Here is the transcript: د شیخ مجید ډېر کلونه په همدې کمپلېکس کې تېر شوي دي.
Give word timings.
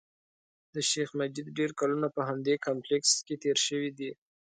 د 0.73 0.75
شیخ 0.89 1.09
مجید 1.19 1.47
ډېر 1.57 1.71
کلونه 1.79 2.07
په 2.15 2.21
همدې 2.29 2.55
کمپلېکس 2.65 3.11
کې 3.25 3.35
تېر 3.43 3.57
شوي 3.67 3.91
دي. 3.97 4.11